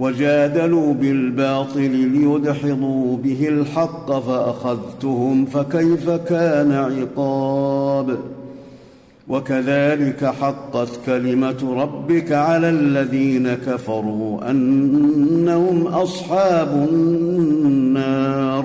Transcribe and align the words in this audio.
وجادلوا 0.00 0.94
بالباطل 0.94 1.90
ليدحضوا 1.90 3.16
به 3.16 3.48
الحق 3.48 4.12
فأخذتهم 4.12 5.46
فكيف 5.46 6.10
كان 6.10 6.72
عقاب؟ 6.72 8.18
وكذلك 9.28 10.24
حقت 10.24 10.88
كلمة 11.06 11.74
ربك 11.82 12.32
على 12.32 12.68
الذين 12.68 13.54
كفروا 13.54 14.50
أنهم 14.50 15.86
أصحاب 15.86 16.88
النار. 16.92 18.64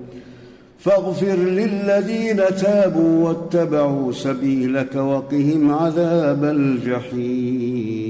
فاغفر 0.83 1.35
للذين 1.35 2.41
تابوا 2.61 3.29
واتبعوا 3.29 4.11
سبيلك 4.11 4.95
وقهم 4.95 5.73
عذاب 5.73 6.43
الجحيم. 6.43 8.01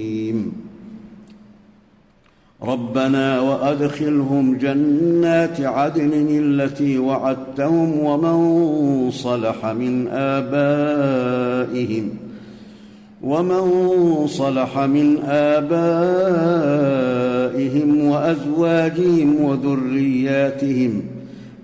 ربنا 2.64 3.40
وأدخلهم 3.40 4.58
جنات 4.58 5.62
عدن 5.62 6.28
التي 6.30 6.98
وعدتهم 6.98 8.00
ومن 8.00 9.12
صلح 9.12 9.66
من 9.66 10.08
آبائهم 10.08 12.10
ومن 13.24 13.88
صلح 14.28 14.80
من 14.80 15.18
آبائهم 15.26 15.72
وأزواجهم 18.06 19.42
وذرياتهم 19.42 21.02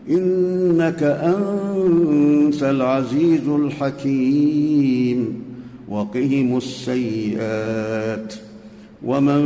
إنك 0.09 1.03
أنت 1.03 2.63
العزيز 2.63 3.47
الحكيم. 3.47 5.41
وقهم 5.89 6.57
السيئات 6.57 8.33
ومن 9.05 9.41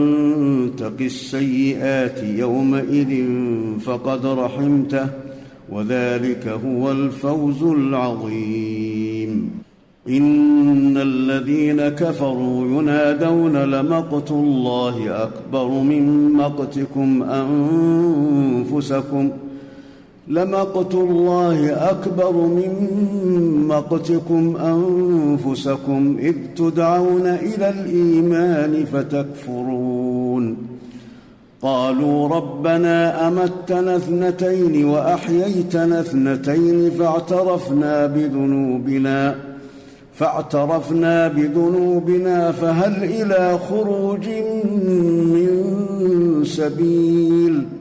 تق 0.78 1.02
السيئات 1.02 2.24
يومئذ 2.24 3.26
فقد 3.80 4.26
رحمته 4.26 5.08
وذلك 5.72 6.48
هو 6.48 6.92
الفوز 6.92 7.64
العظيم. 7.64 9.52
إن 10.10 10.98
الذين 10.98 11.90
كفروا 11.90 12.82
ينادون 12.82 13.58
لمقت 13.58 14.32
الله 14.32 15.24
أكبر 15.24 15.68
من 15.68 16.34
مقتكم 16.34 17.24
أنفسكم 18.64 19.30
لمقت 20.28 20.94
الله 20.94 21.74
أكبر 21.92 22.32
من 22.32 22.74
مقتكم 23.68 24.58
أنفسكم 24.58 26.18
إذ 26.20 26.36
تدعون 26.56 27.28
إلى 27.28 27.70
الإيمان 27.70 28.86
فتكفرون. 28.86 30.58
قالوا 31.62 32.28
ربنا 32.28 33.28
أمتنا 33.28 33.96
اثنتين 33.96 34.86
وأحييتنا 34.86 36.00
اثنتين 36.00 36.92
فاعترفنا 36.92 38.06
بذنوبنا 38.06 39.36
فاعترفنا 40.14 41.28
بذنوبنا 41.28 42.52
فهل 42.52 43.03
إلى 43.03 43.59
خروج 43.70 44.28
من 45.34 45.50
سبيل؟ 46.46 47.81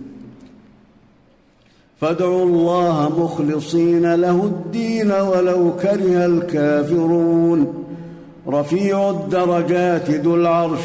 فادعوا 2.01 2.45
الله 2.45 3.19
مخلصين 3.19 4.15
له 4.15 4.43
الدين 4.43 5.11
ولو 5.11 5.71
كره 5.81 6.25
الكافرون. 6.25 7.73
رفيع 8.47 9.09
الدرجات 9.09 10.11
ذو 10.11 10.35
العرش 10.35 10.79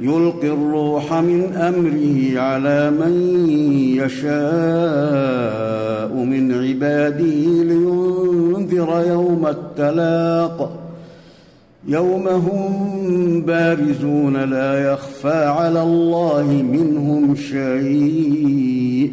يلقي 0.00 0.48
الروح 0.48 1.12
من 1.12 1.52
أمره 1.52 2.40
على 2.40 2.90
من 2.90 3.50
يشاء 3.98 4.32
من 6.14 6.52
عباده 6.52 7.62
لينذر 7.70 9.04
يوم 9.08 9.46
التلاق. 9.46 10.78
يوم 11.88 12.28
هم 12.28 13.42
بارزون 13.46 14.36
لا 14.36 14.92
يخفى 14.92 15.44
على 15.44 15.82
الله 15.82 16.46
منهم 16.72 17.36
شيء. 17.36 19.12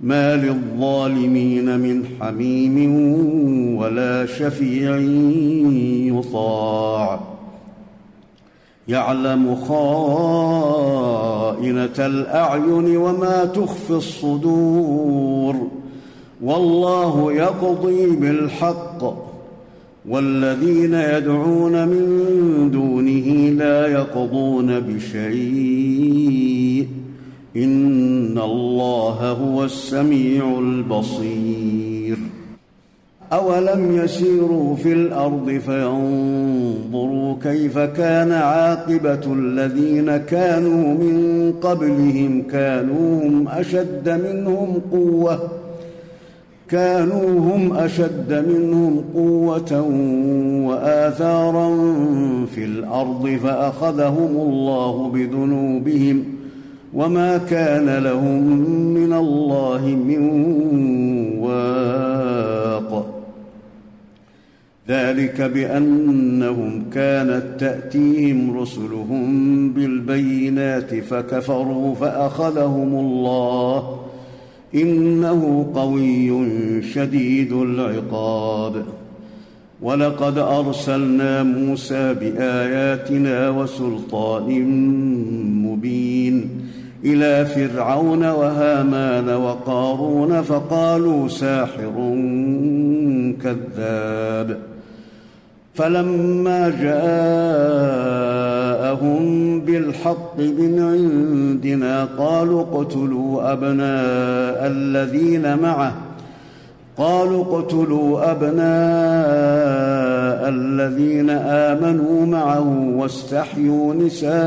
ما 0.00 0.36
للظالمين 0.36 1.78
من 1.78 2.04
حميم 2.20 2.94
ولا 3.76 4.26
شفيع 4.26 4.96
يطاع. 6.18 7.20
يعلم 8.88 9.54
خائنة 9.54 10.06
الأعين 11.98 12.96
وما 12.96 13.44
تخفي 13.44 13.90
الصدور. 13.90 15.68
والله 16.42 17.32
يقضي 17.32 18.16
بالحق. 18.16 19.26
والذين 20.08 20.94
يدعون 20.94 21.88
من 21.88 22.70
يقضون 23.86 24.80
بشيء. 24.80 26.26
إن 27.56 28.38
الله 28.38 29.30
هو 29.30 29.64
السميع 29.64 30.58
البصير. 30.58 32.18
اولم 33.32 33.96
يسيروا 33.96 34.76
في 34.76 34.92
الأرض 34.92 35.50
فينظروا 35.50 37.34
كيف 37.42 37.78
كان 37.78 38.32
عاقبه 38.32 39.32
الذين 39.32 40.16
كانوا 40.16 40.94
من 40.94 41.52
قبلهم 41.62 42.42
كانوا 42.42 43.24
هم 43.24 43.48
اشد 43.48 44.08
منهم 44.08 44.80
قوه 44.92 45.50
كانوا 46.68 47.40
هم 47.40 47.72
اشد 47.76 48.44
منهم 48.48 49.04
قوه 49.14 49.80
واثارا 50.66 51.68
في 52.54 52.64
الأرض 52.64 53.38
فاخذهم 53.42 54.36
الله 54.36 55.10
بذنوبهم 55.14 56.24
وما 56.96 57.38
كان 57.38 57.98
لهم 57.98 58.42
من 58.94 59.12
الله 59.12 59.86
من 59.86 60.22
واق 61.38 63.16
ذلك 64.88 65.40
بانهم 65.40 66.84
كانت 66.92 67.44
تاتيهم 67.58 68.58
رسلهم 68.58 69.72
بالبينات 69.72 70.94
فكفروا 70.94 71.94
فاخذهم 71.94 72.94
الله 72.94 74.00
انه 74.74 75.72
قوي 75.74 76.82
شديد 76.82 77.52
العقاب 77.52 78.82
ولقد 79.82 80.38
ارسلنا 80.38 81.42
موسى 81.42 82.14
باياتنا 82.14 83.50
وسلطان 83.50 84.64
مبين 85.66 86.65
إلى 87.06 87.46
فرعون 87.46 88.24
وهامان 88.24 89.28
وقارون 89.28 90.42
فقالوا 90.42 91.28
ساحر 91.28 91.94
كذاب. 93.42 94.58
فلما 95.74 96.68
جاءهم 98.80 99.60
بالحق 99.60 100.38
من 100.38 100.78
عندنا 100.80 102.04
قالوا 102.18 102.60
اقتلوا 102.60 103.52
أبناء 103.52 104.66
الذين 104.66 105.58
معه. 105.58 105.92
قالوا 106.98 107.44
اقتلوا 107.44 108.30
أبناء 108.30 108.56
الذين 110.48 111.30
آمنوا 111.30 112.26
معه 112.26 112.92
واستحيوا 112.96 113.94
نساءهم. 113.94 114.46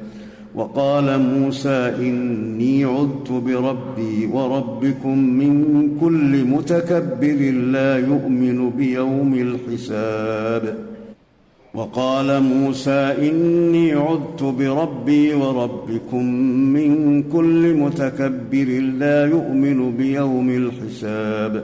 وقال 0.55 1.19
موسى 1.19 1.93
إني 1.99 2.85
عذت 2.85 3.31
بربي 3.31 4.25
وربكم 4.25 5.17
من 5.17 5.53
كل 6.01 6.45
متكبر 6.45 7.51
لا 7.51 7.97
يؤمن 7.97 8.69
بيوم 8.69 9.33
الحساب. 9.33 10.77
وقال 11.73 12.43
موسى 12.43 13.15
إني 13.29 13.93
عذت 13.93 14.43
بربي 14.43 15.33
وربكم 15.33 16.25
من 16.73 17.23
كل 17.23 17.73
متكبر 17.73 18.67
لا 18.97 19.25
يؤمن 19.25 19.91
بيوم 19.97 20.49
الحساب. 20.49 21.63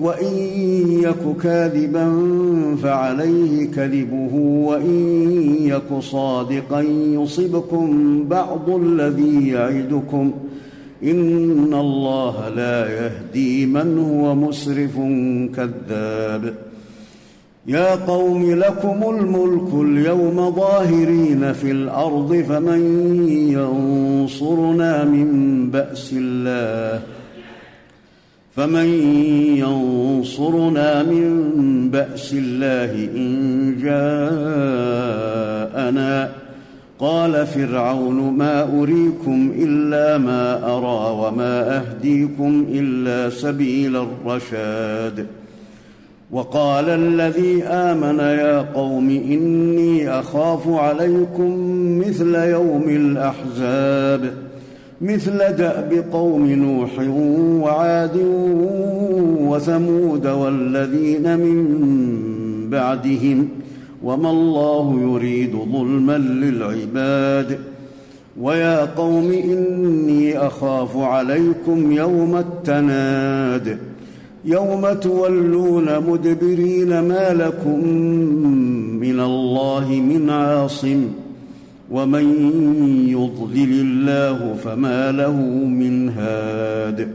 وإن 0.00 0.34
يك 1.02 1.36
كاذبا 1.42 2.06
فعليه 2.82 3.70
كذبه 3.70 4.34
وإن 4.68 5.56
يك 5.60 6.00
صادقا 6.00 6.80
يصبكم 7.20 7.88
بعض 8.28 8.70
الذي 8.70 9.48
يعدكم. 9.48 10.32
إن 11.04 11.74
الله 11.74 12.48
لا 12.48 12.88
يهدي 12.88 13.66
من 13.66 13.98
هو 13.98 14.34
مسرف 14.34 14.96
كذاب. 15.56 16.54
يا 17.66 17.94
قوم 17.94 18.54
لكم 18.54 19.16
الملك 19.18 19.74
اليوم 19.74 20.50
ظاهرين 20.50 21.52
في 21.52 21.70
الأرض 21.70 22.44
فمن 22.48 22.82
ينصرنا 23.28 25.04
من 25.04 25.70
بأس 25.70 26.14
الله. 26.16 27.02
فمن 28.56 28.86
ينصرنا 29.56 31.02
من 31.02 31.90
بأس 31.90 32.32
الله 32.32 33.08
إن 33.16 33.76
جاءنا؟ 35.72 36.30
قال 36.98 37.46
فرعون 37.46 38.32
ما 38.32 38.62
أريكم 38.62 39.52
إلا 39.58 40.18
ما 40.18 40.56
أرى 40.76 41.26
وما 41.26 41.76
أهديكم 41.76 42.66
إلا 42.70 43.30
سبيل 43.30 43.96
الرشاد. 43.96 45.26
وقال 46.30 46.88
الذي 46.88 47.62
آمن 47.62 48.18
يا 48.18 48.58
قوم 48.74 49.10
إني 49.10 50.10
أخاف 50.10 50.68
عليكم 50.68 51.58
مثل 51.98 52.34
يوم 52.34 52.84
الأحزاب. 52.88 54.34
مثل 55.00 55.38
داب 55.38 56.04
قوم 56.12 56.46
نوح 56.46 56.90
وعاد 57.64 58.16
وثمود 59.40 60.26
والذين 60.26 61.38
من 61.38 62.70
بعدهم 62.70 63.48
وما 64.02 64.30
الله 64.30 65.00
يريد 65.02 65.52
ظلما 65.72 66.18
للعباد 66.18 67.58
ويا 68.40 68.84
قوم 68.84 69.32
إني 69.32 70.38
أخاف 70.38 70.96
عليكم 70.96 71.92
يوم 71.92 72.36
التناد 72.36 73.78
يوم 74.44 74.92
تولون 74.92 76.00
مدبرين 76.10 77.00
ما 77.00 77.34
لكم 77.34 77.88
من 79.00 79.20
الله 79.20 79.88
من 79.90 80.30
عاصم 80.30 81.04
ومن 81.94 82.26
يضلل 83.08 83.72
الله 83.80 84.54
فما 84.64 85.12
له 85.12 85.36
من 85.80 86.08
هاد. 86.08 87.08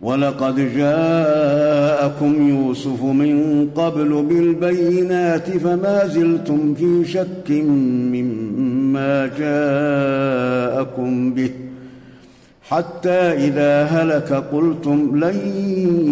ولقد 0.00 0.56
جاءكم 0.76 2.48
يوسف 2.48 3.02
من 3.02 3.68
قبل 3.74 4.10
بالبينات 4.22 5.50
فما 5.50 6.06
زلتم 6.06 6.74
في 6.74 7.04
شك 7.04 7.50
مما 8.14 9.26
جاءكم 9.26 11.10
به. 11.34 11.50
حتى 12.62 13.20
إذا 13.48 13.82
هلك 13.82 14.32
قلتم 14.32 15.24
لن 15.24 15.38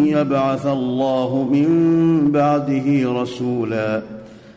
يبعث 0.07 0.66
الله 0.66 1.49
من 1.52 1.69
بعده 2.33 2.87
رسولا. 3.23 4.02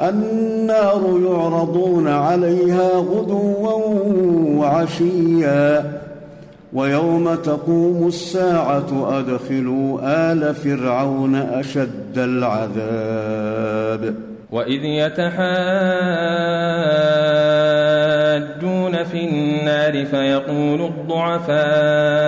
النار 0.00 1.20
يعرضون 1.26 2.08
عليها 2.08 2.88
غدوا 2.88 3.72
وعشيا. 4.58 6.00
ويوم 6.72 7.34
تقوم 7.34 8.06
الساعة 8.08 9.18
أدخلوا 9.18 9.98
آل 10.32 10.54
فرعون 10.54 11.34
أشد 11.34 12.18
العذاب. 12.18 14.14
وإذ 14.52 14.84
يتحاجون 14.84 15.38
في 19.04 19.28
النار 19.28 20.04
فيقول 20.06 20.80
الضعفاء 20.80 22.27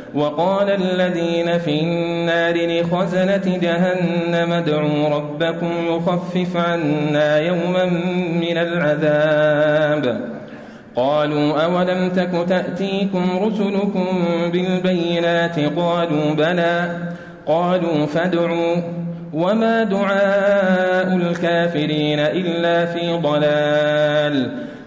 وقال 0.15 0.69
الذين 0.69 1.57
في 1.57 1.81
النار 1.81 2.53
لخزنة 2.55 3.57
جهنم 3.61 4.53
ادعوا 4.53 5.09
ربكم 5.09 5.71
يخفف 5.87 6.57
عنا 6.57 7.39
يوما 7.39 7.85
من 8.41 8.57
العذاب. 8.57 10.21
قالوا 10.95 11.63
أولم 11.63 12.09
تك 12.09 12.45
تأتيكم 12.49 13.23
رسلكم 13.41 14.05
بالبينات؟ 14.53 15.59
قالوا 15.59 16.33
بلى. 16.37 16.97
قالوا 17.45 18.05
فادعوا. 18.05 18.75
وما 19.33 19.83
دعاء 19.83 21.15
الكافرين 21.15 22.19
إلا 22.19 22.85
في 22.85 23.17
ضلال. 23.17 24.51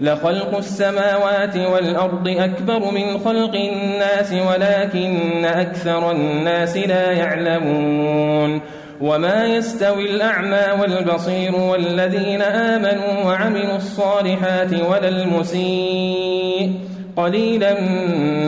لخلق 0.00 0.56
السماوات 0.56 1.56
والأرض 1.56 2.28
أكبر 2.28 2.90
من 2.90 3.18
خلق 3.24 3.54
الناس 3.54 4.32
ولكن 4.32 5.44
أكثر 5.44 6.10
الناس 6.10 6.76
لا 6.76 7.12
يعلمون 7.12 8.60
وما 9.00 9.46
يستوي 9.46 10.10
الأعمى 10.10 10.80
والبصير 10.80 11.56
والذين 11.56 12.42
آمنوا 12.42 13.24
وعملوا 13.24 13.76
الصالحات 13.76 14.72
ولا 14.72 15.08
المسيء 15.08 16.72
قليلا 17.16 17.80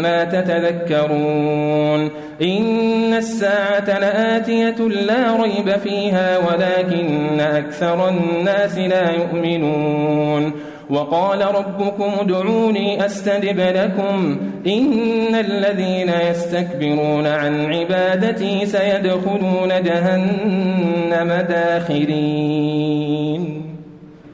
ما 0.02 0.24
تتذكرون 0.24 2.10
إن 2.42 3.14
الساعة 3.14 3.98
لآتية 3.98 4.88
لا 4.88 5.42
ريب 5.42 5.70
فيها 5.84 6.38
ولكن 6.38 7.40
أكثر 7.40 8.08
الناس 8.08 8.78
لا 8.78 9.10
يؤمنون 9.10 10.52
وقال 10.92 11.54
ربكم 11.54 12.10
ادعوني 12.20 13.06
أستجب 13.06 13.60
لكم. 13.60 14.36
إن 14.66 15.34
الذين 15.34 16.12
يستكبرون 16.30 17.26
عن 17.26 17.74
عبادتي 17.74 18.66
سيدخلون 18.66 19.68
جهنم 19.68 21.46
داخرين. 21.48 22.92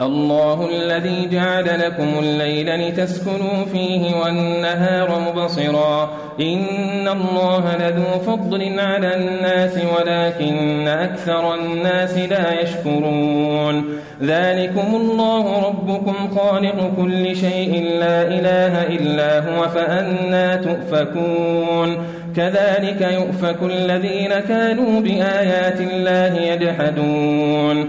الله 0.02 0.68
الذي 0.70 1.28
جعل 1.32 1.80
لكم 1.80 2.08
الليل 2.18 2.88
لتسكنوا 2.88 3.64
فيه 3.72 4.16
والنهار 4.16 5.20
مبصرا. 5.20 6.10
إن 6.40 7.08
الله 7.08 7.76
لذو 7.76 8.18
فضل 8.26 8.78
على 8.78 9.16
الناس 9.16 9.78
ولكن 9.98 10.88
أكثر 10.88 11.54
الناس 11.54 12.18
لا 12.18 12.62
يشكرون. 12.62 13.84
ذلكم 14.22 14.94
الله 14.94 15.68
ربكم 15.68 16.14
خالق 16.36 16.92
كل 16.96 17.36
شيء 17.36 17.98
لا 18.00 18.22
إله 18.22 18.82
إلا 18.82 19.38
هو 19.38 19.68
فأنا 19.68 20.56
تؤفكون. 20.56 21.96
كذلك 22.36 23.00
يؤفك 23.00 23.62
الذين 23.62 24.32
كانوا 24.48 25.00
بآيات 25.00 25.80
الله 25.80 26.40
يجحدون. 26.40 27.88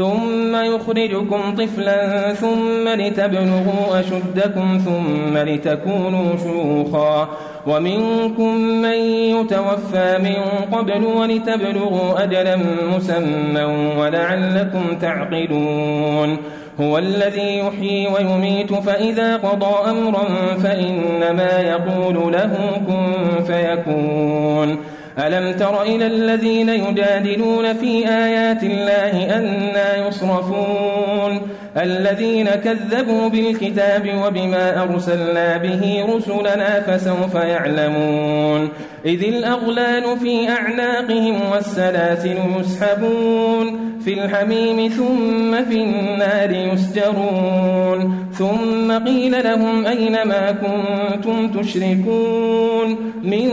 ثم 0.00 0.56
يخرجكم 0.56 1.54
طفلا 1.58 2.34
ثم 2.34 2.88
لتبلغوا 2.88 4.00
أشدكم 4.00 4.78
ثم 4.84 5.38
لتكونوا 5.38 6.36
شيوخا. 6.42 7.28
ومنكم 7.66 8.54
من 8.56 8.98
يتوفى 9.36 10.18
من 10.18 10.38
قبل 10.78 11.04
ولتبلغوا 11.04 12.22
أجلا 12.22 12.56
مسمى 12.96 13.64
ولعلكم 13.98 14.84
تعقلون. 15.00 16.36
هو 16.80 16.98
الذي 16.98 17.58
يحيي 17.58 18.08
ويميت 18.08 18.72
فإذا 18.72 19.36
قضى 19.36 19.90
أمرا 19.90 20.24
فإنما 20.62 21.60
يقول 21.60 22.32
له 22.32 22.52
كن 22.86 23.44
فيكون. 23.44 24.78
ألم 25.18 25.56
تر 25.58 25.82
إلى 25.82 26.06
الذين 26.06 26.68
يجادلون 26.68 27.74
في 27.74 28.08
آيات 28.08 28.62
الله 28.62 29.36
أنا 29.36 30.08
يصرفون 30.08 31.40
الذين 31.76 32.46
كذبوا 32.46 33.28
بالكتاب 33.28 34.10
وبما 34.26 34.82
أرسلنا 34.82 35.56
به 35.56 36.04
رسلنا 36.08 36.80
فسوف 36.80 37.34
يعلمون 37.34 38.68
إذ 39.06 39.24
الأغلال 39.24 40.18
في 40.18 40.48
أعناقهم 40.48 41.50
والسلاسل 41.52 42.36
يسحبون 42.60 43.90
في 44.04 44.12
الحميم 44.24 44.88
ثم 44.88 45.64
في 45.64 45.82
النار 45.82 46.50
يسجرون 46.50 48.26
ثم 48.32 49.04
قيل 49.06 49.44
لهم 49.44 49.86
أين 49.86 50.12
ما 50.12 50.52
كنتم 50.52 51.48
تشركون 51.48 53.12
من 53.22 53.48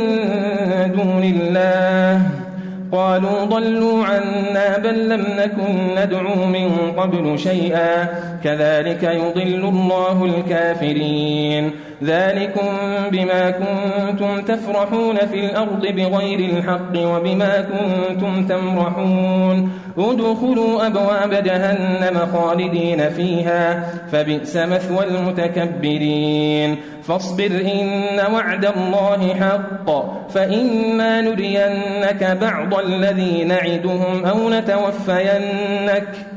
دون 0.95 1.23
الله 1.23 2.46
قالوا 2.91 3.45
ضلوا 3.45 4.05
عنا 4.05 4.77
بل 4.77 5.09
لم 5.09 5.25
نكن 5.37 5.95
ندعو 5.95 6.45
من 6.45 6.91
قبل 6.97 7.39
شيئا. 7.39 8.07
كذلك 8.43 9.03
يضل 9.03 9.69
الله 9.69 10.25
الكافرين. 10.25 11.71
ذلكم 12.03 12.67
بما 13.11 13.51
كنتم 13.51 14.41
تفرحون 14.41 15.17
في 15.17 15.45
الأرض 15.45 15.81
بغير 15.81 16.39
الحق 16.39 16.93
وبما 16.97 17.61
كنتم 17.61 18.47
تمرحون. 18.47 19.71
ادخلوا 19.97 20.87
أبواب 20.87 21.43
جهنم 21.43 22.19
خالدين 22.33 23.09
فيها 23.09 23.83
فبئس 24.11 24.55
مثوى 24.55 25.05
المتكبرين. 25.05 26.77
فاصبر 27.03 27.45
إن 27.45 28.33
وعد 28.33 28.65
الله 28.65 29.33
حق 29.33 29.87
فإما 30.29 31.21
نرينك 31.21 32.37
بعض 32.41 32.79
الذي 32.79 33.43
نعدهم 33.43 34.25
أو 34.25 34.49
نتوفينك. 34.49 36.36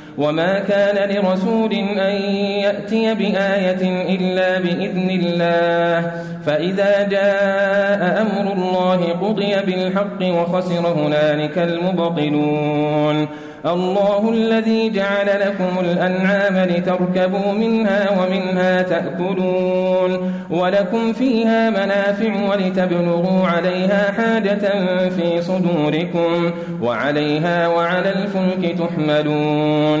وما 0.17 0.59
كان 0.59 1.09
لرسول 1.09 1.73
أن 1.73 2.15
يأتي 2.61 3.13
بآية 3.13 4.15
إلا 4.15 4.59
بإذن 4.59 5.09
الله 5.09 6.11
فإذا 6.45 7.07
جاء 7.07 8.21
أمر 8.21 8.53
الله 8.53 9.13
قضي 9.21 9.55
بالحق 9.65 10.21
وخسر 10.21 10.87
هنالك 10.87 11.57
المبطلون 11.57 13.27
الله 13.65 14.31
الذي 14.31 14.89
جعل 14.89 15.27
لكم 15.27 15.79
الأنعام 15.79 16.69
لتركبوا 16.69 17.51
منها 17.53 18.09
ومنها 18.11 18.81
تأكلون 18.81 20.33
ولكم 20.49 21.13
فيها 21.13 21.69
منافع 21.69 22.49
ولتبلغوا 22.49 23.47
عليها 23.47 24.11
حاجة 24.11 24.69
في 25.09 25.41
صدوركم 25.41 26.51
وعليها 26.81 27.67
وعلى 27.67 28.13
الفلك 28.13 28.77
تحملون 28.79 30.00